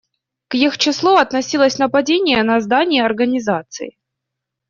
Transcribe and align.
К 0.47 0.55
их 0.55 0.79
числу 0.79 1.17
относилось 1.17 1.77
нападение 1.77 2.41
на 2.41 2.59
здание 2.59 3.05
Организации. 3.05 3.99